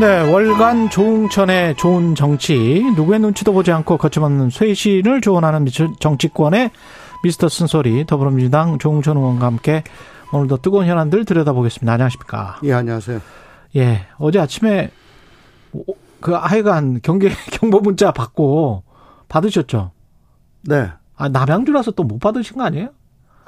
[0.00, 5.66] 네, 월간 조웅천의 좋은 정치, 누구의 눈치도 보지 않고 거침없는 쇄신을 조언하는
[5.98, 6.70] 정치권의
[7.24, 9.82] 미스터 쓴소리, 더불어민주당 조웅천 의원과 함께
[10.32, 11.92] 오늘도 뜨거운 현안들 들여다보겠습니다.
[11.92, 12.60] 안녕하십니까?
[12.62, 13.20] 예, 안녕하세요.
[13.76, 14.90] 예, 어제 아침에
[16.20, 18.84] 그 하여간 경계 경보 문자 받고
[19.28, 19.90] 받으셨죠?
[20.62, 20.90] 네.
[21.16, 22.90] 아, 남양주라서 또 못 받으신 거 아니에요?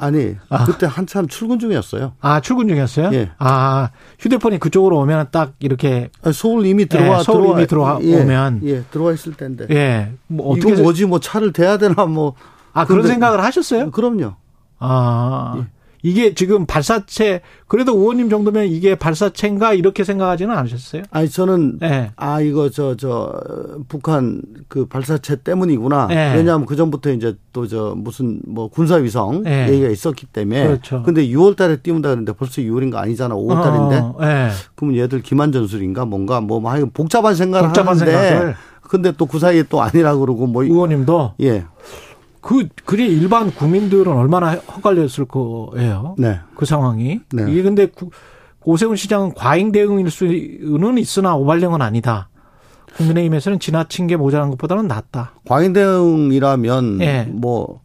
[0.00, 0.64] 아니, 아.
[0.64, 2.14] 그때 한참 출근 중이었어요.
[2.20, 3.10] 아, 출근 중이었어요?
[3.12, 3.30] 예.
[3.38, 6.08] 아, 휴대폰이 그쪽으로 오면 딱 이렇게.
[6.22, 8.60] 아, 서울 이미 들어와, 예, 서울 들어와, 이미 들어와 예, 오면.
[8.64, 9.66] 예, 들어와 있을 텐데.
[9.70, 10.12] 예.
[10.26, 10.72] 뭐 어떻게.
[10.72, 12.34] 이거 뭐지, 뭐 차를 대야 되나, 뭐.
[12.72, 13.90] 아, 그런 생각을 하셨어요?
[13.90, 14.36] 그럼요.
[14.78, 15.56] 아.
[15.58, 15.66] 예.
[16.02, 21.02] 이게 지금 발사체 그래도 의원님 정도면 이게 발사체인가 이렇게 생각하지는 않으셨어요?
[21.10, 22.10] 아니 저는 네.
[22.16, 23.42] 아 이거 저저 저,
[23.88, 26.06] 북한 그 발사체 때문이구나.
[26.08, 26.34] 네.
[26.34, 29.68] 왜냐하면 그 전부터 이제 또 저 무슨 뭐 군사 위성 네.
[29.68, 30.66] 얘기가 있었기 때문에.
[30.66, 31.02] 그렇죠.
[31.02, 33.34] 근데 6월달에 띄운다 그러는데 벌써 6월인 거 아니잖아.
[33.34, 33.92] 5월달인데.
[34.02, 34.50] 어, 네.
[34.74, 38.10] 그러면 얘들 기만 전술인가 뭔가 뭐 하여간 복잡한 생각을 복잡한 하는데.
[38.28, 38.54] 생각을.
[38.82, 41.64] 근데 또 그 사이에 또 아니라 그러고 뭐 의원님도 예.
[42.40, 46.14] 그, 그게 일반 국민들은 얼마나 헛갈렸을 거예요.
[46.18, 46.40] 네.
[46.54, 47.20] 그 상황이.
[47.32, 47.50] 네.
[47.50, 47.88] 이게 근데
[48.64, 52.28] 오세훈 시장은 과잉 대응일 수는 있으나 오발령은 아니다.
[52.96, 55.32] 국민의힘에서는 지나친 게 모자란 것보다는 낫다.
[55.46, 57.24] 과잉 대응이라면 네.
[57.30, 57.80] 뭐,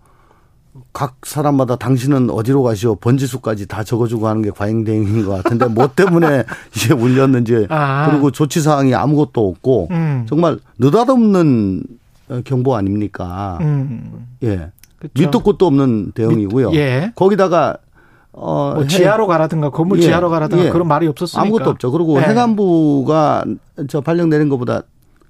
[0.92, 5.88] 각 사람마다 당신은 어디로 가시오 번지수까지 다 적어주고 하는 게 과잉 대응인 것 같은데 뭐
[5.88, 6.44] 때문에
[6.76, 8.10] 이게 울렸는지 아.
[8.10, 10.26] 그리고 조치 사항이 아무것도 없고 음.
[10.28, 12.05] 정말 느닷없는 어,
[12.44, 13.58] 경보 아닙니까?
[13.62, 14.28] 음.
[14.44, 14.72] 예.
[15.00, 15.12] 그쵸.
[15.22, 16.74] 밑도 끝도 없는 대응이고요.
[16.74, 17.12] 예.
[17.16, 17.78] 거기다가
[18.32, 20.04] 어 뭐 지하로 가라든가 건물 예.
[20.04, 20.70] 지하로 가라든가 예.
[20.70, 21.92] 그런 말이 없었으니까 아무것도 없죠.
[21.92, 22.24] 그리고 예.
[22.24, 23.46] 해관부가
[23.88, 24.82] 저 발령 내린 것보다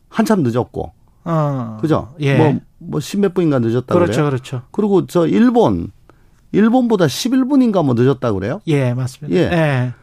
[0.09, 0.91] 한참 늦었고.
[1.25, 1.77] 어.
[1.81, 2.13] 그죠?
[2.19, 2.37] 예.
[2.37, 4.29] 뭐, 뭐, 십몇 분인가 늦었다 그렇죠, 그래요.
[4.29, 4.61] 그렇죠.
[4.71, 5.91] 그리고 저 일본,
[6.51, 8.61] 일본보다 11분인가 뭐 늦었다 그래요?
[8.67, 9.35] 예, 맞습니다.
[9.35, 9.93] 예.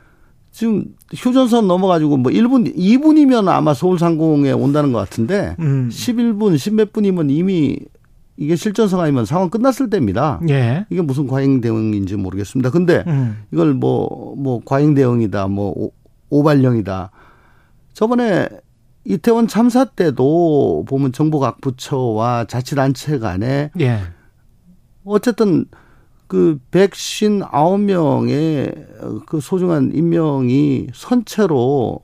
[0.52, 0.56] 예.
[0.56, 5.88] 지금 휴전선 넘어가지고 뭐 1분, 2분이면 아마 서울 상공에 온다는 것 같은데 음.
[5.90, 7.78] 11분, 10몇 분이면 이미
[8.36, 10.40] 이게 실전성 아니면 상황 끝났을 때입니다.
[10.48, 10.86] 예.
[10.90, 12.70] 이게 무슨 과잉 대응인지 모르겠습니다.
[12.70, 13.42] 근데 음.
[13.52, 15.92] 이걸 뭐, 뭐 과잉 대응이다, 뭐 오,
[16.30, 17.10] 오발령이다.
[17.92, 18.48] 저번에
[19.04, 24.00] 이태원 참사 때도 보면 정부 각 부처와 자치단체 간에 예.
[25.04, 25.66] 어쨌든
[26.32, 32.00] 그 159명의 그 소중한 인명이 선체로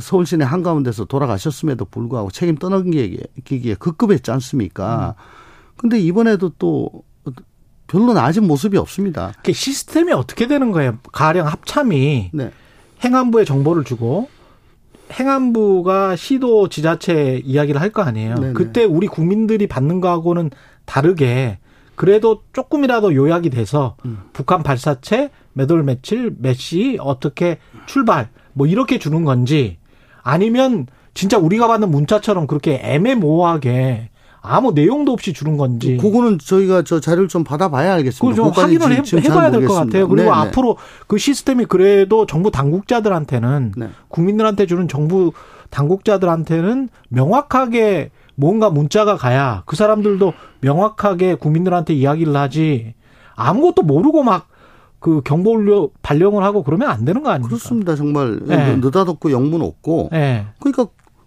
[0.00, 5.16] 서울 시내 한가운데서 돌아가셨음에도 불구하고 책임 떠넘기기에 급급했지 않습니까?
[5.76, 7.02] 근데 이번에도 또
[7.88, 9.32] 별로 나아진 모습이 없습니다.
[9.42, 10.98] 그 시스템이 어떻게 되는 거예요?
[11.10, 12.52] 가령 합참이 네.
[13.04, 14.28] 행안부에 정보를 주고
[15.10, 18.36] 행안부가 시도 지자체 이야기를 할 거 아니에요.
[18.36, 18.52] 네네.
[18.52, 20.52] 그때 우리 국민들이 받는 거하고는
[20.84, 21.58] 다르게
[21.94, 24.18] 그래도 조금이라도 요약이 돼서 음.
[24.32, 29.78] 북한 발사체 몇 월 며칠 몇 시 어떻게 출발 뭐 이렇게 주는 건지
[30.22, 34.08] 아니면 진짜 우리가 받는 문자처럼 그렇게 애매모호하게
[34.44, 35.98] 아무 내용도 없이 주는 건지.
[35.98, 38.42] 그거는 저희가 저 자료를 좀 받아봐야 알겠습니다.
[38.42, 40.08] 그좀 확인을 해, 봐야 될 것 같아요.
[40.08, 40.30] 그리고 네네.
[40.30, 43.90] 앞으로 그 시스템이 그래도 정부 당국자들한테는 네.
[44.08, 45.32] 국민들한테 주는 정부
[45.70, 52.94] 당국자들한테는 명확하게 뭔가 문자가 가야 그 사람들도 명확하게 국민들한테 이야기를 하지
[53.36, 54.52] 아무것도 모르고 막
[55.02, 57.48] 그 경보 발령을 하고 그러면 안 되는 거 아닙니까?
[57.48, 57.96] 그렇습니다.
[57.96, 58.76] 정말 네.
[58.76, 60.10] 느닷없고 영문 없고.
[60.12, 60.46] 네.
[60.60, 60.86] 그러니까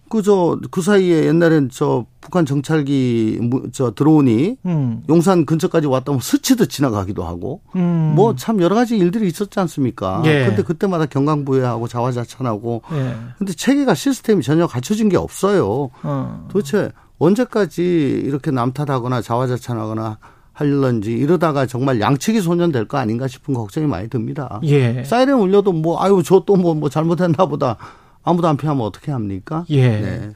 [0.10, 5.04] 그저 그 사이에 옛날엔 저 북한 정찰기 저 드론이 음.
[5.10, 8.14] 용산 근처까지 왔다 면 스치듯 지나가기도 하고 음.
[8.16, 10.22] 뭐참 여러 가지 일들이 있었지 않습니까?
[10.26, 10.46] 예.
[10.46, 13.16] 근데 그때마다 경강부회하고 자화자찬하고 예.
[13.38, 15.90] 근데 체계가 시스템이 전혀 갖춰진 게 없어요.
[16.04, 16.48] 어.
[16.50, 20.18] 도대체 언제까지 이렇게 남탓하거나 자화자찬하거나
[20.54, 24.60] 할런지 이러다가 정말 양측이 소년될 거 아닌가 싶은 걱정이 많이 듭니다.
[24.64, 25.04] 예.
[25.04, 27.78] 사이렌 울려도 뭐 아유 저 또 뭐뭐 뭐 잘못했나 보다
[28.26, 29.66] 아무도 안 피하면 어떻게 합니까?
[29.70, 29.88] 예.
[29.88, 30.32] 네.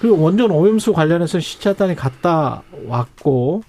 [0.00, 3.62] 그리고 원전 오염수 관련해서 시찰단이 갔다 왔고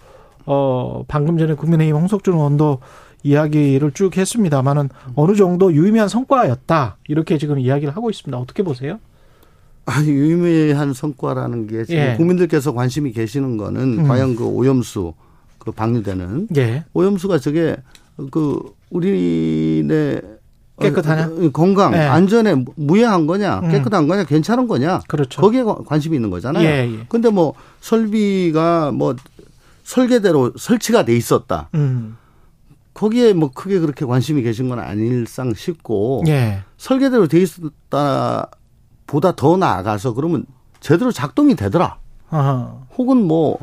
[0.46, 2.80] 어 방금 전에 국민의힘 홍석준 의원도
[3.24, 8.38] 이야기를 쭉 했습니다만은 어느 정도 유의미한 성과였다 이렇게 지금 이야기를 하고 있습니다.
[8.38, 9.00] 어떻게 보세요?
[9.86, 12.16] 아니 유의미한 성과라는 게 예.
[12.18, 14.08] 국민들께서 관심이 계시는 거는 음.
[14.08, 15.14] 과연 그 오염수
[15.60, 16.86] 그 방류되는 예.
[16.94, 17.76] 오염수가 저게
[18.32, 18.60] 그
[18.90, 20.22] 우리네
[20.82, 21.26] 깨끗하냐?
[21.26, 22.00] 어, 건강, 네.
[22.00, 23.72] 안전에 무해한 거냐, 음.
[23.72, 25.02] 깨끗한 거냐, 괜찮은 거냐.
[25.08, 25.42] 그렇죠.
[25.42, 26.66] 거기에 관심이 있는 거잖아요.
[26.68, 27.06] 예, 예.
[27.08, 29.16] 근데 뭐 설비가 뭐
[29.84, 31.70] 설계대로 설치가 돼 있었다.
[31.76, 32.18] 음.
[32.94, 36.64] 거기에 뭐 크게 그렇게 관심이 계신 건 아닐상 싶고 예.
[36.78, 38.50] 설계대로 돼 있었다
[39.08, 40.46] 보다 더 나아가서 그러면
[40.80, 41.98] 제대로 작동이 되더라.
[42.30, 42.74] 아하.
[42.98, 43.58] 혹은 뭐,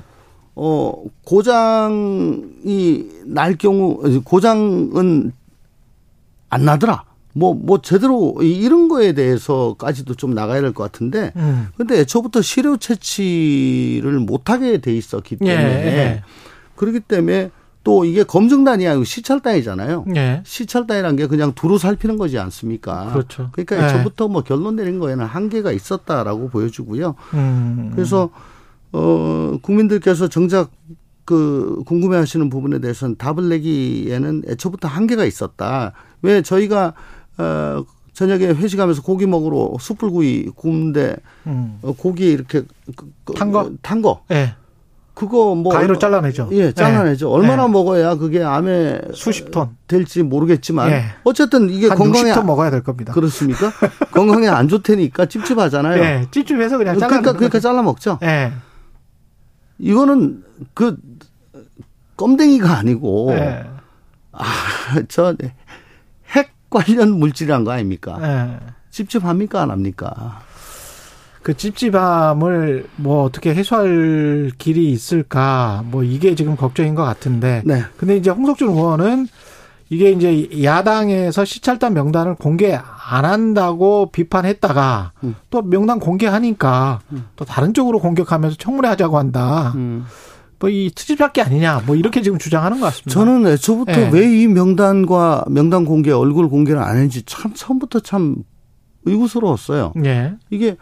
[0.54, 0.92] 어,
[1.24, 5.32] 고장이 날 경우, 고장은
[6.50, 7.04] 안 나더라.
[7.34, 11.68] 뭐, 뭐, 제대로 이런 거에 대해서까지도 좀 나가야 될 것 같은데, 음.
[11.76, 16.22] 근데 애초부터 시료 채취를 못하게 돼 있었기 때문에, 예, 예.
[16.76, 17.50] 그렇기 때문에
[17.84, 20.04] 또 이게 검증단이 아니고 시찰단이잖아요.
[20.16, 20.42] 예.
[20.44, 23.12] 시찰단이란 게 그냥 두루 살피는 거지 않습니까?
[23.12, 23.48] 그렇죠.
[23.52, 27.14] 그러니까 애초부터 뭐 결론 내린 거에는 한계가 있었다라고 보여주고요.
[27.34, 27.90] 음.
[27.94, 28.30] 그래서
[28.92, 30.70] 어, 국민들께서 정작
[31.24, 35.92] 그 궁금해 하시는 부분에 대해서는 답을 내기에는 애초부터 한계가 있었다.
[36.22, 36.94] 왜 저희가
[37.38, 41.78] 어, 저녁에 회식하면서 고기 먹으러 숯불구이 구운데 음.
[41.82, 42.62] 어, 고기에 이렇게
[42.96, 43.70] 그, 그, 탄 거?
[43.80, 44.24] 탄 거.
[44.30, 44.54] 예.
[45.18, 46.48] 그거 뭐 가위로 잘라내죠.
[46.52, 47.28] 예, 잘라내죠.
[47.28, 47.34] 네.
[47.34, 47.72] 얼마나 네.
[47.72, 51.04] 먹어야 그게 암에 수십 톤 될지 모르겠지만 네.
[51.24, 53.12] 어쨌든 이게 건강에 60톤 먹어야 될 겁니다.
[53.12, 53.72] 그렇습니까?
[54.14, 56.00] 건강에 안 좋다니까 찝찝하잖아요.
[56.00, 58.18] 네, 찝찝해서 그냥 잘라 그러니까 그러니까 잘라 먹죠.
[58.20, 58.52] 네.
[59.78, 60.44] 이거는
[60.74, 60.96] 그
[62.16, 63.64] 껌댕이가 아니고 네.
[64.30, 65.57] 아저 핵
[66.70, 68.18] 관련 물질이란 거 아닙니까?
[68.18, 68.58] 네.
[68.90, 70.40] 찝찝합니까 안 합니까?
[71.42, 77.62] 그 찝찝함을 뭐 어떻게 해소할 길이 있을까 뭐 이게 지금 걱정인 것 같은데.
[77.64, 77.82] 네.
[77.96, 79.28] 근데 이제 홍석준 의원은
[79.90, 85.34] 이게 이제 야당에서 시찰단 명단을 공개 안 한다고 비판했다가 음.
[85.48, 87.26] 또 명단 공개하니까 음.
[87.36, 89.72] 또 다른 쪽으로 공격하면서 청문회 하자고 한다.
[89.76, 90.04] 음.
[90.60, 93.10] 뭐 이 트집잡기 아니냐 뭐 이렇게 지금 주장하는 것 같습니다.
[93.10, 94.10] 저는 애초부터 네.
[94.12, 98.36] 왜이 명단과 명단 공개 얼굴 공개를 안 했는지 참 처음부터 참
[99.04, 99.92] 의구스러웠어요.
[99.96, 100.34] 네.
[100.50, 100.76] 이게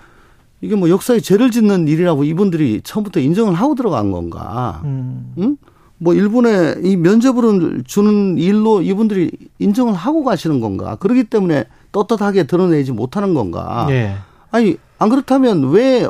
[0.62, 4.80] 이게 뭐 역사에 죄를 짓는 일이라고 이분들이 처음부터 인정을 하고 들어간 건가?
[4.84, 5.34] 음.
[5.38, 5.56] 응?
[5.98, 10.96] 뭐 일본에 이 면접을 주는 일로 이분들이 인정을 하고 가시는 건가?
[10.96, 13.84] 그렇기 때문에 떳떳하게 드러내지 못하는 건가?
[13.88, 14.16] 네.
[14.50, 16.06] 아니 안 그렇다면 왜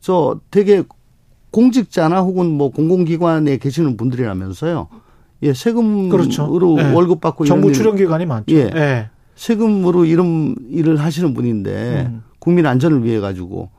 [0.00, 0.84] 저 되게
[1.58, 4.86] 공직자나 혹은 뭐 공공기관에 계시는 분들이라면서요?
[5.42, 6.46] 예, 세금으로 그렇죠.
[6.76, 6.92] 네.
[6.92, 8.54] 월급 받고 정부 출연 기관이 많죠.
[8.54, 9.10] 예, 네.
[9.34, 12.22] 세금으로 이런 일을 하시는 분인데 음.
[12.38, 13.70] 국민 안전을 위해 가지고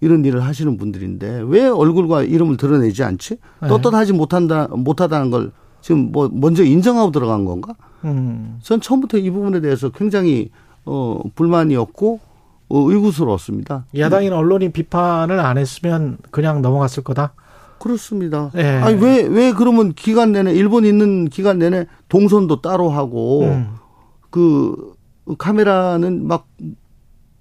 [0.00, 3.36] 이런 일을 하시는 분들인데 왜 얼굴과 이름을 드러내지 않지?
[3.62, 3.68] 네.
[3.68, 7.74] 떳떳하지 못한다 못하다는 걸 지금 뭐 먼저 인정하고 들어간 건가?
[8.04, 8.58] 음.
[8.62, 10.50] 전 처음부터 이 부분에 대해서 굉장히
[10.84, 12.29] 어 불만이었고 어,
[12.70, 13.86] 의구스러웠습니다.
[13.96, 17.34] 야당이나 언론이 비판을 안 했으면 그냥 넘어갔을 거다.
[17.78, 18.50] 그렇습니다.
[18.54, 18.76] 네.
[18.78, 23.74] 아니 왜왜 그러면 기간 내내 일본 있는 기간 내내 동선도 따로 하고 음.
[24.30, 24.94] 그
[25.38, 26.46] 카메라는 막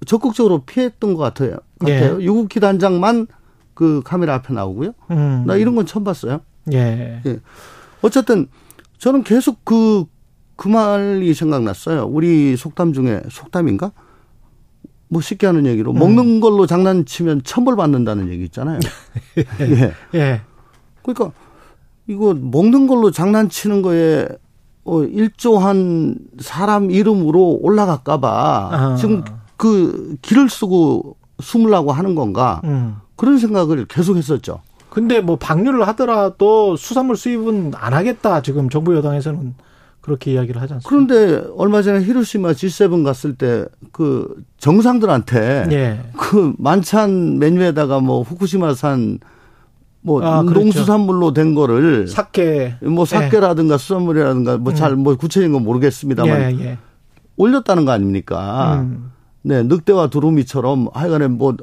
[0.05, 1.57] 적극적으로 피했던 것 같아요.
[1.79, 2.21] 같아요.
[2.21, 2.25] 예.
[2.25, 3.27] 유국기 단장만
[3.73, 4.93] 그 카메라 앞에 나오고요.
[5.11, 5.43] 음.
[5.45, 6.41] 나 이런 건 처음 봤어요.
[6.73, 7.21] 예.
[7.25, 7.39] 예.
[8.01, 8.47] 어쨌든
[8.97, 10.05] 저는 계속 그,
[10.55, 12.05] 그 말이 생각났어요.
[12.05, 13.91] 우리 속담 중에 속담인가?
[15.09, 15.99] 뭐 쉽게 하는 얘기로 음.
[15.99, 18.79] 먹는 걸로 장난치면 천벌 받는다는 얘기 있잖아요.
[19.37, 19.93] 예.
[20.17, 20.41] 예.
[21.01, 21.31] 그러니까
[22.07, 24.27] 이거 먹는 걸로 장난치는 거에
[24.85, 28.95] 어 일조한 사람 이름으로 올라갈까 봐 아.
[28.95, 29.23] 지금
[29.57, 32.97] 그 길을 쓰고 숨으려고 하는 건가 음.
[33.15, 34.61] 그런 생각을 계속 했었죠.
[34.89, 39.53] 근데 뭐 방류를 하더라도 수산물 수입은 안 하겠다 지금 정부 여당에서는
[40.01, 40.89] 그렇게 이야기를 하지 않습니까?
[40.89, 43.65] 그런데 얼마 전에 히로시마 G7 갔을 때
[43.99, 45.99] 그 정상들한테 예.
[46.17, 49.19] 그 만찬 메뉴에다가 뭐 후쿠시마산
[50.01, 50.59] 뭐 아, 그렇죠.
[50.61, 53.77] 농수산물로 된 거를 사케 뭐 사케라든가 예.
[53.77, 55.03] 수산물이라든가 뭐 잘뭐 음.
[55.03, 56.77] 뭐 구체적인 건 모르겠습니다만 예, 예.
[57.35, 58.81] 올렸다는 거 아닙니까?
[58.81, 59.11] 음.
[59.41, 61.55] 네, 늑대와 두루미처럼 하여간에 뭐,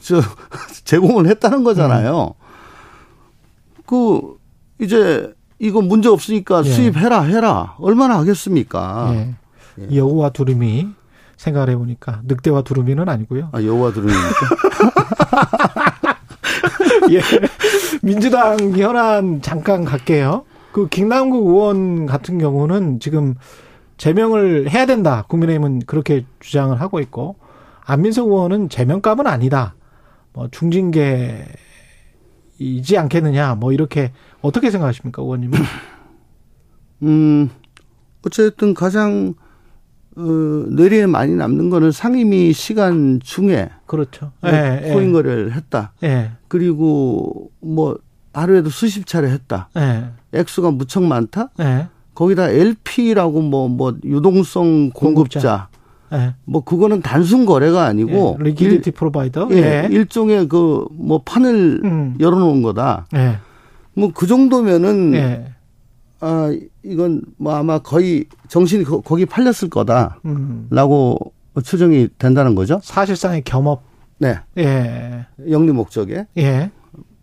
[0.00, 0.20] 저,
[0.84, 2.34] 제공을 했다는 거잖아요.
[2.36, 3.82] 음.
[3.86, 4.36] 그,
[4.80, 6.70] 이제, 이거 문제 없으니까 예.
[6.70, 7.76] 수입해라, 해라.
[7.78, 9.10] 얼마나 하겠습니까?
[9.14, 9.34] 예.
[9.78, 9.96] 예.
[9.96, 10.88] 여우와 두루미
[11.36, 13.50] 생각을 해보니까 늑대와 두루미는 아니고요.
[13.52, 14.46] 아, 여우와 두루미입니까?
[17.12, 17.20] 예.
[18.02, 20.44] 민주당 현안 잠깐 갈게요.
[20.72, 23.34] 그 김남국 의원 같은 경우는 지금
[23.98, 25.24] 제명을 해야 된다.
[25.28, 27.36] 국민의힘은 그렇게 주장을 하고 있고
[27.84, 29.74] 안민석 의원은 제명감은 아니다.
[30.32, 31.44] 뭐 중징계
[32.60, 33.56] 이지 않겠느냐.
[33.56, 34.12] 뭐 이렇게
[34.42, 35.58] 어떻게 생각하십니까, 의원님은?
[37.02, 37.50] 음,
[38.24, 39.34] 어쨌든 가장
[40.16, 44.32] 어, 뇌리에 많이 남는 거는 상임위 시간 중에 그렇죠.
[44.40, 45.12] 뭐 예, 코인 예.
[45.12, 45.92] 거를 했다.
[46.02, 46.32] 예.
[46.48, 47.98] 그리고 뭐
[48.34, 49.70] 하루에도 수십 차례 했다.
[49.76, 50.10] 예.
[50.32, 51.50] 액수가 무척 많다.
[51.60, 51.88] 예.
[52.14, 55.68] 거기다 LP라고 뭐뭐 뭐 유동성 공급자,
[56.12, 56.34] 네.
[56.44, 59.88] 뭐 그거는 단순 거래가 아니고 예, 리퀴디티 프로바이더 예, 예.
[59.90, 62.16] 일종의 그 뭐 판을 음.
[62.20, 63.06] 열어놓은 거다.
[63.14, 63.38] 예.
[63.94, 65.52] 뭐그 정도면은 예.
[66.20, 66.52] 아
[66.84, 71.18] 이건 뭐 아마 거의 정신이 거, 기 팔렸을 거다라고
[71.56, 71.62] 음.
[71.62, 72.80] 추정이 된다는 거죠.
[72.82, 73.82] 사실상의 겸업.
[74.18, 74.38] 네.
[74.58, 75.26] 예.
[75.48, 76.26] 영리 목적에.
[76.38, 76.70] 예.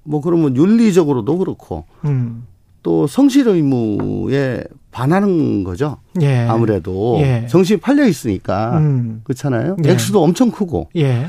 [0.03, 2.45] 뭐 그러면 윤리적으로도 그렇고 음.
[2.87, 5.97] 또 성실 의무에 반하는 거죠.
[6.21, 6.47] 예.
[6.47, 7.45] 아무래도 예.
[7.49, 9.19] 정신이 팔려 있으니까 음.
[9.25, 9.75] 그렇잖아요.
[9.83, 9.91] 예.
[9.91, 10.87] 액수도 엄청 크고.
[10.95, 11.27] 예.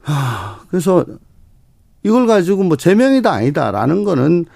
[0.00, 1.04] 하, 그래서
[2.02, 4.46] 이걸 가지고 뭐 제명이다 아니다라는 거는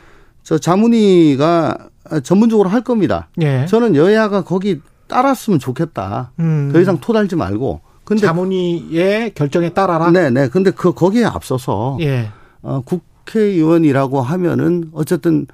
[0.43, 1.77] 저 자문위가
[2.23, 3.29] 전문적으로 할 겁니다.
[3.43, 3.67] 예.
[3.67, 6.33] 저는 여야가 거기 따랐으면 좋겠다.
[6.39, 6.71] 음.
[6.73, 7.83] 더 이상 토달지 말고.
[8.05, 10.11] 근데 자문위의 결정에 따라라.
[10.11, 10.49] 네, 네.
[10.49, 12.31] 근데 그 거기에 앞서서 예.
[12.63, 15.47] 어, 국회의원이라고 하면은 어쨌든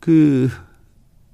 [0.00, 0.48] 그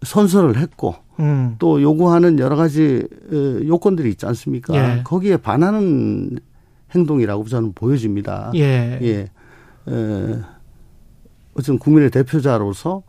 [0.05, 1.57] 선서를 했고 음.
[1.59, 3.35] 또 요구하는 여러 가지 어,
[3.67, 4.75] 요건들이 있지 않습니까?
[4.75, 5.03] 예.
[5.03, 6.39] 거기에 반하는
[6.95, 8.53] 행동이라고 저는 보여집니다.
[8.55, 8.99] 예.
[9.03, 9.31] 예.
[9.89, 10.39] 에,
[11.55, 13.03] 어쨌든 국민의 대표자로서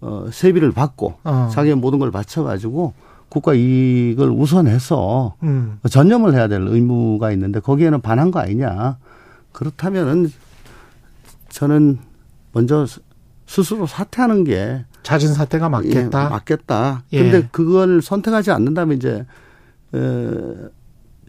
[0.00, 1.48] 어, 세비를 받고 어.
[1.52, 2.92] 자기의 모든 걸 바쳐가지고
[3.28, 5.78] 국가 이익을 우선해서 음.
[5.88, 8.98] 전념을 해야 될 의무가 있는데 거기에는 반한 거 아니냐.
[9.52, 10.30] 그렇다면은
[11.48, 11.98] 저는
[12.52, 12.86] 먼저
[13.46, 16.24] 스스로 사퇴하는 게 자진 사퇴가 맞겠다.
[16.24, 17.04] 예, 맞겠다.
[17.12, 17.18] 예.
[17.22, 19.24] 근데 그걸 선택하지 않는다면 이제
[19.92, 20.68] 어,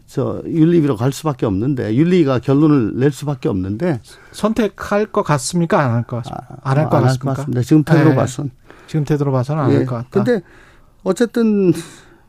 [0.06, 4.00] 저 윤리위로 갈 수밖에 없는데 윤리가 결론을 낼 수밖에 없는데
[4.32, 5.80] 선택할 것 같습니까?
[5.80, 6.56] 안 할 것 같습니까?
[6.62, 7.34] 안 할것 같습니까?
[7.34, 7.62] 같습니다.
[7.62, 8.14] 지금 태도로 예.
[8.16, 8.50] 봐선
[8.88, 9.86] 지금 태도로 봐서는 안 할것 예.
[9.86, 10.08] 같다.
[10.10, 10.42] 근데
[11.04, 11.72] 어쨌든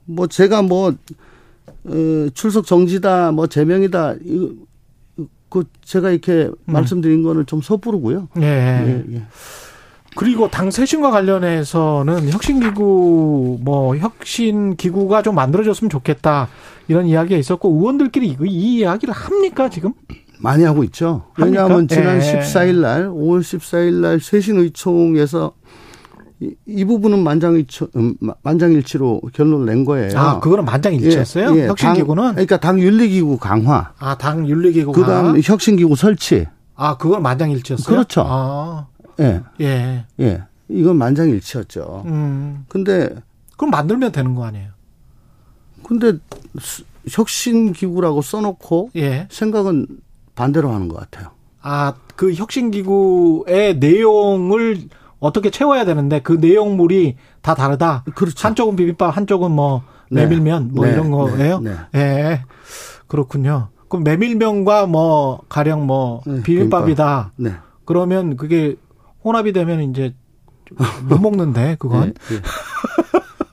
[0.06, 0.94] 뭐 제가 뭐
[1.86, 4.54] 어, 출석 정지다 뭐 제명이다 이거
[5.50, 6.54] 그 제가 이렇게 음.
[6.66, 8.28] 말씀드린 거는 좀 섣부르고요.
[8.42, 8.44] 예.
[8.44, 9.24] 예, 예.
[10.18, 16.48] 그리고 당 쇄신과 관련해서는 혁신기구 뭐 혁신기구가 좀 만들어졌으면 좋겠다
[16.88, 19.94] 이런 이야기가 있었고 의원들끼리 이 이야기를 합니까 지금?
[20.40, 21.26] 많이 하고 있죠.
[21.38, 22.40] 왜냐하면 지난 예.
[22.40, 25.54] 14일 날 5월 14일 날 쇄신의총에서
[26.40, 30.18] 이, 이 부분은 만장일치, 음, 만장일치로 결론을 낸 거예요.
[30.18, 31.56] 아, 그거는 만장일치였어요?
[31.56, 32.24] 예, 예, 혁신기구는?
[32.24, 33.92] 당, 그러니까 당 윤리기구 강화.
[34.00, 35.06] 아, 당 윤리기구 강화.
[35.06, 36.48] 그 다음 혁신기구 설치.
[36.76, 37.88] 아, 그건 만장일치였어요?
[37.88, 38.24] 그렇죠.
[38.28, 38.88] 아.
[39.20, 39.42] 예.
[39.62, 40.06] 예.
[40.20, 40.44] 예.
[40.70, 42.04] 이건 만장일치였죠.
[42.06, 42.66] 음.
[42.68, 43.10] 근데.
[43.58, 44.70] 그럼 만들면 되는 거 아니에요?
[45.84, 46.14] 근데
[47.10, 48.92] 혁신 기구라고 써놓고.
[48.96, 49.28] 예.
[49.32, 49.88] 생각은
[50.36, 51.32] 반대로 하는 것 같아요.
[51.62, 54.88] 아, 그 혁신 기구의 내용을
[55.20, 58.04] 어떻게 채워야 되는데 그 내용물이 다 다르다.
[58.16, 58.48] 그렇죠.
[58.48, 60.22] 한쪽은 비빔밥, 한쪽은 뭐 네.
[60.22, 60.94] 메밀면 뭐 네.
[60.94, 61.60] 이런 거예요.
[61.60, 61.76] 네.
[61.92, 62.00] 네.
[62.00, 62.44] 예.
[63.08, 63.70] 그렇군요.
[63.90, 66.44] 그럼 메밀면과 뭐 가령 뭐 네.
[66.44, 67.34] 비빔밥이다.
[67.38, 67.54] 네.
[67.86, 68.76] 그러면 그게
[69.28, 70.14] 혼합이 되면 이제
[71.08, 72.14] 못 먹는데 그건.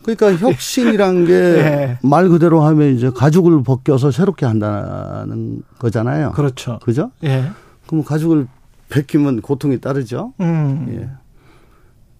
[0.04, 6.32] 그러니까 혁신이란 게 말 그대로 하면 이제 가죽을 벗겨서 새롭게 한다는 거잖아요.
[6.32, 6.78] 그렇죠.
[6.82, 7.10] 그죠?
[7.24, 7.44] 예.
[7.86, 8.46] 그럼 가죽을
[8.90, 10.32] 벗기면 고통이 따르죠.
[10.40, 10.86] 음.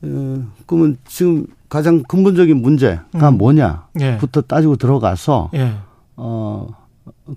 [0.02, 0.06] 예.
[0.06, 3.38] 어, 그러면 지금 가장 근본적인 문제가 음.
[3.38, 4.46] 뭐냐부터 예.
[4.46, 5.74] 따지고 들어가서 예.
[6.16, 6.68] 어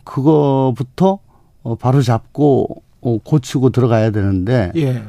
[0.04, 1.20] 그거부터
[1.64, 5.04] 어, 바로 잡고 어, 고치고 들어가야 되는데 예.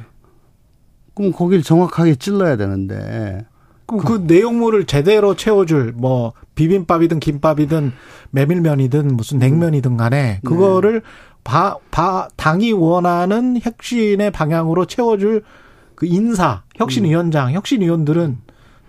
[1.19, 3.45] 그럼 거기를 정확하게 찔러야 되는데
[3.87, 7.93] 그럼 그, 그 내용물을 제대로 채워줄 뭐 비빔밥이든 김밥이든
[8.31, 11.07] 메밀면이든 무슨 냉면이든 간에 그거를 네.
[11.45, 15.43] 바, 바, 당이 원하는 혁신의 방향으로 채워줄
[15.95, 17.53] 그 인사, 혁신위원장, 음.
[17.55, 18.39] 혁신위원들은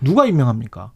[0.02, 0.92] 누가 임명합니까?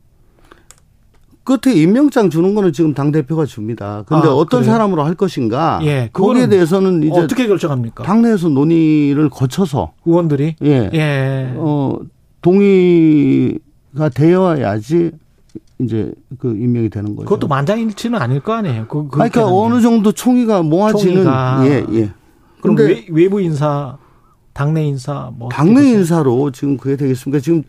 [1.44, 4.02] 끝에 임명장 주는 거는 지금 당 대표가 줍니다.
[4.06, 4.72] 근데 아, 어떤 그래요?
[4.72, 5.78] 사람으로 할 것인가?
[5.82, 8.02] 예, 거기에 대해서는 이제 어떻게 결정합니까?
[8.02, 11.52] 당내에서 논의를 거쳐서 의원들이 예, 예.
[11.56, 11.98] 어
[12.40, 15.12] 동의가 되어야지
[15.80, 17.26] 이제 그 임명이 되는 거죠.
[17.26, 18.86] 그것도 만장일치는 아닐 거 아니에요.
[18.88, 21.66] 그, 그러니까 어느 정도 총의가 모아지는 총의가.
[21.66, 22.10] 예, 예.
[22.62, 23.98] 그럼 외, 외부 인사
[24.54, 27.40] 당내 인사 뭐 당내 인사로 지금 그게 되겠습니까?
[27.40, 27.64] 지금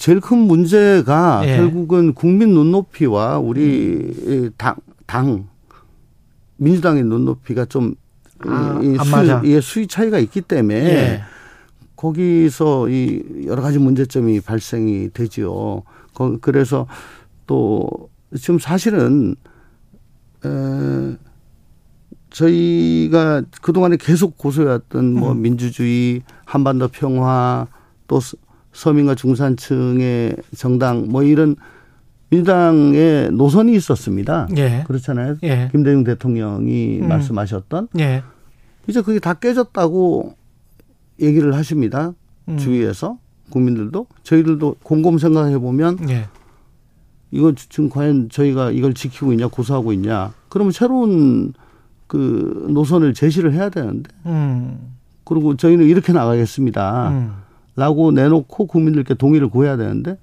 [0.00, 1.58] 제일 큰 문제가 예.
[1.58, 4.50] 결국은 국민 눈높이와 우리 음.
[4.56, 5.46] 당, 당
[6.56, 7.94] 민주당의 눈높이가 좀
[8.46, 11.22] 아, 이, 수, 예, 수위 차이가 있기 때문에 예.
[11.96, 15.82] 거기서 이 여러 가지 문제점이 발생이 되지요.
[16.40, 16.86] 그래서
[17.46, 19.36] 또 지금 사실은
[20.46, 21.16] 에,
[22.30, 25.42] 저희가 그동안에 계속 고소해왔던 뭐 음.
[25.42, 27.66] 민주주의, 한반도 평화,
[28.06, 28.18] 또
[28.72, 31.56] 서민과 중산층의 정당 뭐 이런
[32.30, 34.48] 민주당의 노선이 있었습니다.
[34.56, 34.84] 예.
[34.86, 35.36] 그렇잖아요.
[35.42, 35.68] 예.
[35.72, 37.08] 김대중 대통령이 음.
[37.08, 37.88] 말씀하셨던.
[37.98, 38.22] 예.
[38.86, 40.34] 이제 그게 다 깨졌다고
[41.20, 42.12] 얘기를 하십니다.
[42.48, 42.56] 음.
[42.56, 43.18] 주위에서
[43.50, 46.28] 국민들도 저희들도 곰곰 생각해 보면 예.
[47.32, 51.52] 이거 지금 과연 저희가 이걸 지키고 있냐 고소하고 있냐 그러면 새로운
[52.06, 54.94] 그 노선을 제시를 해야 되는데 음.
[55.24, 57.44] 그리고 저희는 이렇게 나가겠습니다.
[57.80, 57.82] 음.
[57.82, 60.18] 라고 내놓고 국민들께 동의를 구해야 되는데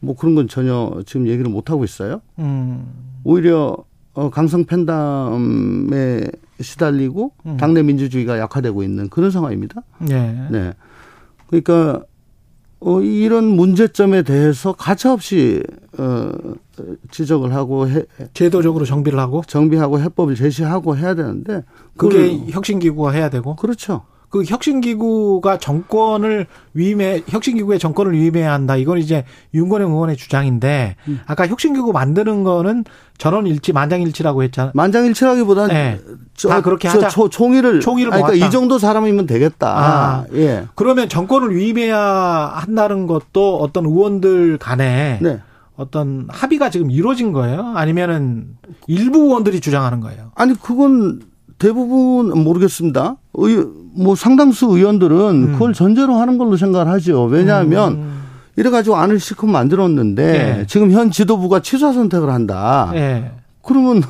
[0.00, 2.22] 뭐 그런 건 전혀 지금 얘기를 못 하고 있어요.
[2.38, 2.86] 음.
[3.24, 3.76] 오히려
[4.14, 6.22] 어 강성 팬담에
[6.60, 7.56] 시달리고 음.
[7.58, 9.82] 당내 민주주의가 약화되고 있는 그런 상황입니다.
[9.98, 10.48] 네.
[10.50, 10.72] 네.
[11.48, 12.04] 그러니까
[12.80, 15.62] 어 이런 문제점에 대해서 가차없이
[15.98, 16.32] 어
[17.10, 18.02] 지적을 하고 해
[18.32, 21.64] 제도적으로 정비를 하고 정비하고 해법을 제시하고 해야 되는데
[21.96, 24.02] 그게 혁신 기구가 해야 되고 그렇죠.
[24.32, 28.76] 그 혁신기구가 정권을 위임해 혁신기구의 정권을 위임해야 한다.
[28.76, 31.20] 이건 이제 윤건영 의원의 주장인데 음.
[31.26, 32.84] 아까 혁신기구 만드는 거는
[33.18, 34.72] 전원일치 만장일치라고 했잖아요.
[34.74, 36.00] 만장일치라기보다는 네.
[36.34, 37.10] 저, 다 그렇게 하자.
[37.10, 39.68] 저, 총의를 총의를 그러니까 이 정도 사람이면 되겠다.
[39.68, 40.64] 아, 예.
[40.76, 45.40] 그러면 정권을 위임해야 한다는 것도 어떤 의원들 간에 네.
[45.76, 47.74] 어떤 합의가 지금 이루어진 거예요?
[47.74, 50.32] 아니면은 일부 의원들이 주장하는 거예요?
[50.36, 51.20] 아니 그건
[51.58, 53.16] 대부분 모르겠습니다.
[53.34, 55.52] 의, 뭐 상당수 의원들은 음.
[55.52, 57.24] 그걸 전제로 하는 걸로 생각을 하죠.
[57.24, 58.22] 왜냐하면 음.
[58.56, 60.66] 이래가지고 안을 실컷 만들었는데 네.
[60.66, 62.90] 지금 현 지도부가 취사 선택을 한다.
[62.92, 63.32] 네.
[63.62, 64.02] 그러면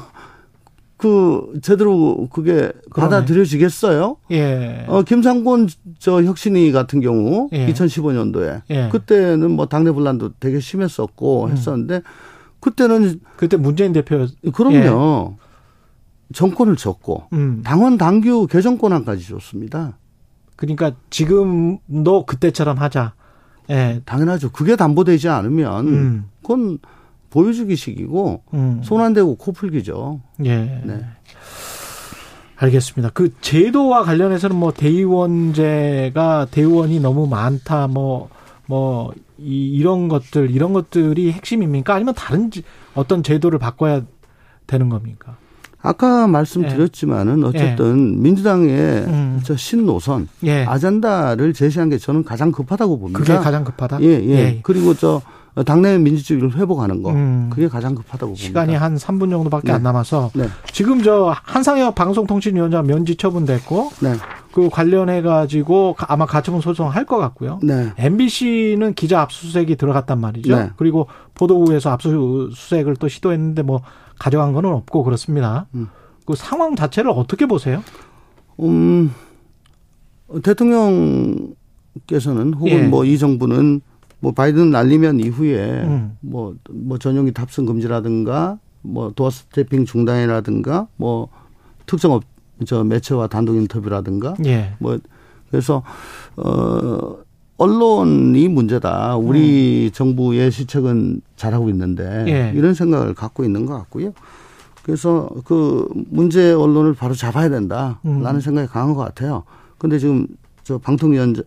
[0.97, 4.17] 그 제대로 그게 받아들여지겠어요?
[4.31, 4.85] 예.
[4.87, 7.67] 어 김상곤 저 혁신위 같은 경우 예.
[7.67, 8.89] 2015년도에 예.
[8.91, 11.51] 그때는 뭐 당내 분란도 되게 심했었고 음.
[11.51, 12.03] 했었는데
[12.61, 15.35] 그때는 그때 문재인 대표 그럼요.
[16.33, 16.39] 예.
[16.39, 17.63] 정권을 줬고 음.
[17.65, 19.99] 당원 당규 개정 권한까지 줬습니다.
[20.57, 23.15] 그러니까 지금도 그때처럼 하자.
[23.71, 24.01] 예.
[24.05, 24.51] 당연하죠.
[24.53, 26.25] 그게 담보되지 않으면 음.
[26.43, 26.79] 그건
[27.31, 28.81] 보여주기식이고 음.
[28.83, 30.21] 손안 대고 코 풀기죠.
[30.45, 30.83] 예.
[30.85, 31.05] 네.
[32.57, 33.11] 알겠습니다.
[33.15, 38.31] 그 제도와 관련해서는 뭐 대의원제가 대의원이 너무 많다 뭐
[38.73, 41.95] 뭐 이, 이런 것들 이런 것들이 핵심입니까?
[41.95, 42.51] 아니면 다른
[42.95, 44.03] 어떤 제도를 바꿔야
[44.67, 45.37] 되는 겁니까?
[45.83, 47.47] 아까 말씀드렸지만은 예.
[47.47, 48.21] 어쨌든 예.
[48.21, 48.69] 민주당의
[49.07, 49.41] 음.
[49.45, 50.65] 저 신노선 예.
[50.65, 53.19] 아젠다를 제시한 게 저는 가장 급하다고 봅니다.
[53.19, 54.01] 그게 가장 급하다.
[54.03, 54.29] 예, 예.
[54.31, 54.61] 예.
[54.63, 55.21] 그리고 저
[55.67, 57.51] 당내 민주주의를 회복하는 거 음.
[57.53, 58.43] 그게 가장 급하다고 봅니다.
[58.43, 59.73] 시간이 한 3분 정도밖에 네.
[59.75, 60.47] 안 남아서 네.
[60.73, 64.15] 지금 저 한상혁 방송통신위원장 면직 처분됐고 네.
[64.55, 67.59] 그 관련해 가지고 아마 가처분 소송 할 것 같고요.
[67.63, 67.91] 네.
[67.99, 70.57] MBC는 기자 압수수색이 들어갔단 말이죠.
[70.57, 70.71] 네.
[70.77, 73.83] 그리고 보도국에서 압수수색을 또 시도했는데 뭐
[74.23, 75.67] 가져간 거는 없고 그렇습니다.
[75.75, 75.89] 음.
[76.25, 77.83] 그 상황 자체를 어떻게 보세요?
[78.61, 79.13] 음,
[80.45, 82.87] 대통령께서는 혹은 예.
[82.87, 83.81] 뭐이 정부는
[84.21, 86.17] 뭐 바이든 날리면 이후에 음.
[86.21, 91.29] 뭐, 뭐 전용기 탑승 금지라든가 뭐 doorstepping 중단이라든가 뭐
[91.87, 92.23] 특정 업,
[92.65, 94.75] 저 매체와 단독 인터뷰라든가 예.
[94.79, 95.01] 뭐
[95.51, 95.83] 그래서
[96.37, 97.17] 어
[97.59, 99.17] 언론이 문제다.
[99.17, 99.93] 우리 음.
[99.93, 102.53] 정부의 시책은 잘하고 있는데 예.
[102.57, 104.13] 이런 생각을 갖고 있는 것 같고요.
[104.83, 108.41] 그래서 그 문제 언론을 바로 잡아야 된다라는 음.
[108.41, 109.45] 생각이 강한 것 같아요.
[109.79, 110.27] 근데 지금
[110.65, 111.45] 저 방통위원장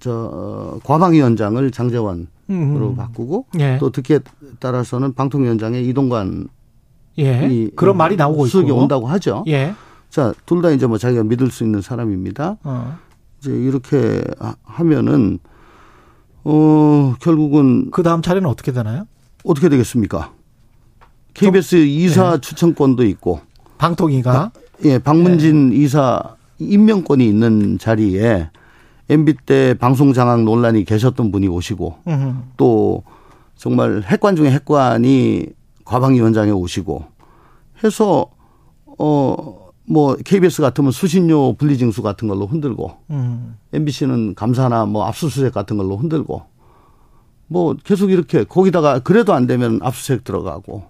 [0.00, 2.96] 저 어, 과방위원장을 장재원으로 음.
[2.96, 3.76] 바꾸고 예.
[3.78, 4.20] 또 듣기에
[4.58, 6.48] 따라서는 방통위원장의 이동관
[7.18, 7.68] 예.
[7.76, 8.78] 그런 말이 나오고 수석이 있고.
[8.80, 9.44] 온다고 하죠.
[9.46, 9.74] 예.
[10.10, 12.56] 자, 둘 다 이제 뭐 자기가 믿을 수 있는 사람입니다.
[12.64, 12.98] 어.
[13.38, 14.22] 이제 이렇게
[14.64, 15.38] 하면은
[16.44, 19.06] 어 결국은 그 다음 차례는 어떻게 되나요?
[19.44, 20.32] 어떻게 되겠습니까?
[21.34, 22.40] KBS 이사 네.
[22.40, 23.40] 추천권도 있고
[23.78, 24.52] 방통위가
[24.84, 25.76] 예 박문진 네.
[25.76, 28.50] 이사 임명권이 있는 자리에
[29.08, 32.42] MB 때 방송 장악 논란이 계셨던 분이 오시고 으흠.
[32.56, 33.02] 또
[33.54, 35.46] 정말 핵관 중에 핵관이
[35.84, 37.04] 과방위원장에 오시고
[37.84, 38.26] 해서
[38.98, 43.56] 어 뭐 KBS 같으면 수신료 분리징수 같은 걸로 흔들고 음.
[43.72, 46.42] MBC는 감사나 뭐 압수수색 같은 걸로 흔들고
[47.46, 50.84] 뭐 계속 이렇게 거기다가 그래도 안 되면 압수수색 들어가고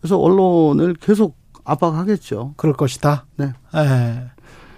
[0.00, 2.54] 그래서 언론을 계속 압박하겠죠.
[2.56, 3.26] 그럴 것이다.
[3.36, 3.52] 네.
[3.72, 4.24] 네.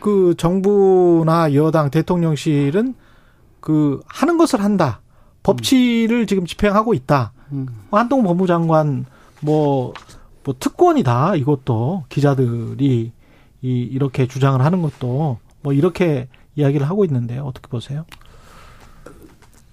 [0.01, 2.95] 그 정부나 여당 대통령실은
[3.61, 5.01] 그 하는 것을 한다.
[5.43, 6.27] 법치를 음.
[6.27, 7.33] 지금 집행하고 있다.
[7.53, 7.67] 음.
[7.91, 9.07] 한동 법무장관
[9.41, 9.95] 뭐
[10.45, 13.13] 뭐 특권이다 이것도 기자들이
[13.63, 18.05] 이 이렇게 주장을 하는 것도 뭐 이렇게 이야기를 하고 있는데 어떻게 보세요?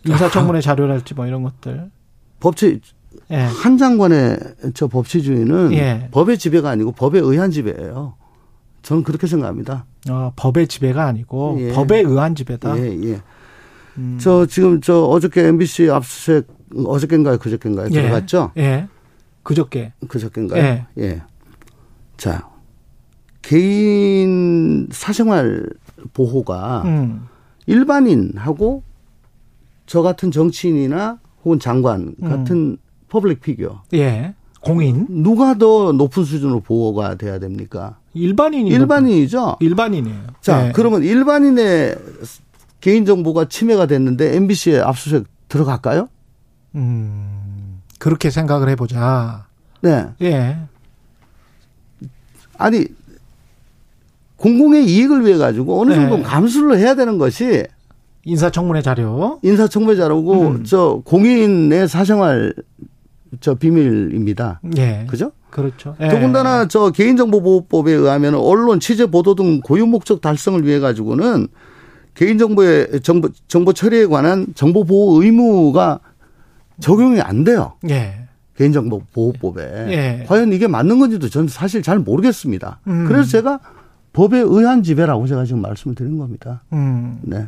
[0.05, 0.61] 인사청문회 아.
[0.61, 1.91] 자료랄지 뭐 이런 것들.
[2.39, 2.79] 법치
[3.29, 3.35] 예.
[3.35, 4.39] 한 장관의
[4.73, 6.09] 저 법치주의는 예.
[6.11, 8.15] 법의 지배가 아니고 법에 의한 지배예요.
[8.81, 9.85] 저는 그렇게 생각합니다.
[10.09, 11.71] 어, 법의 지배가 아니고 예.
[11.73, 12.77] 법에 의한 지배다.
[12.79, 13.21] 예, 예.
[13.97, 14.17] 음.
[14.19, 16.47] 저 지금 저 어저께 MBC 압수수색
[16.85, 17.89] 어저께인가요, 그저께인가요?
[17.91, 18.01] 예.
[18.01, 18.51] 들어갔죠?
[18.57, 18.87] 예.
[19.43, 19.93] 그저께.
[20.07, 20.63] 그저께인가요?
[20.63, 20.87] 예.
[20.97, 21.21] 예.
[22.17, 22.49] 자,
[23.41, 25.67] 개인 사생활
[26.13, 27.27] 보호가 음.
[27.65, 28.83] 일반인하고
[29.85, 32.77] 저 같은 정치인이나 혹은 장관 같은 음.
[33.09, 33.83] public figure.
[33.93, 34.35] 예.
[34.61, 35.07] 공인.
[35.09, 37.97] 누가 더 높은 수준으로 보호가 돼야 됩니까?
[38.13, 38.69] 일반인이.
[38.69, 39.57] 일반인이죠?
[39.59, 40.21] 일반인이에요.
[40.39, 40.71] 자, 예.
[40.71, 41.97] 그러면 일반인의
[42.79, 46.07] 개인 정보가 침해가 됐는데 MBC에 압수수색 들어갈까요?
[46.75, 47.40] 음,
[48.01, 49.45] 그렇게 생각을 해보자.
[49.81, 50.07] 네.
[50.23, 50.57] 예.
[52.57, 52.85] 아니,
[54.37, 56.23] 공공의 이익을 위해 가지고 어느 정도 네.
[56.23, 57.63] 감수를 해야 되는 것이
[58.25, 59.39] 인사청문회 자료.
[59.43, 60.63] 인사청문회 자료고 음.
[60.63, 62.55] 저 공인의 사생활
[63.39, 64.61] 저 비밀입니다.
[64.77, 65.05] 예.
[65.07, 65.31] 그죠?
[65.51, 65.95] 그렇죠.
[66.01, 66.07] 예.
[66.07, 71.49] 더군다나 저 개인정보보호법에 의하면 언론 취재 보도 등 고유 목적 달성을 위해 가지고는
[72.15, 75.99] 개인정보의 정보 정보 처리에 관한 정보 보호 의무가
[76.81, 77.73] 적용이 안 돼요.
[77.89, 78.27] 예.
[78.57, 80.25] 개인정보 보호법에 예.
[80.27, 82.79] 과연 이게 맞는 건지도 저는 사실 잘 모르겠습니다.
[82.87, 83.05] 음.
[83.07, 83.59] 그래서 제가
[84.13, 86.63] 법에 의한 지배라고 제가 지금 말씀을 드린 겁니다.
[86.73, 87.19] 음.
[87.23, 87.47] 네.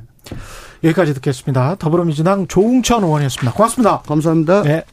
[0.83, 1.75] 여기까지 듣겠습니다.
[1.75, 3.53] 더불어민주당 조웅천 의원이었습니다.
[3.53, 4.01] 고맙습니다.
[4.01, 4.61] 감사합니다.
[4.63, 4.83] 네.